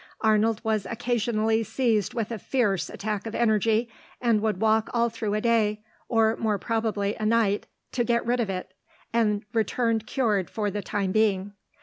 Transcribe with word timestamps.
Arnold 0.21 0.61
was 0.63 0.87
occasionally 0.87 1.61
seized 1.61 2.15
with 2.15 2.31
a 2.31 2.39
fierce 2.39 2.89
attack 2.89 3.27
of 3.27 3.35
energy, 3.35 3.87
and 4.19 4.41
would 4.41 4.59
walk 4.59 4.89
all 4.95 5.09
through 5.09 5.35
a 5.35 5.41
day, 5.41 5.83
or 6.09 6.35
more 6.37 6.57
probably 6.57 7.13
a 7.19 7.25
night, 7.27 7.67
to 7.91 8.03
get 8.03 8.25
rid 8.25 8.39
of 8.39 8.49
it, 8.49 8.73
and 9.13 9.45
return 9.53 9.99
cured 9.99 10.49
for 10.49 10.71
the 10.71 10.81
time 10.81 11.11
being. 11.11 11.53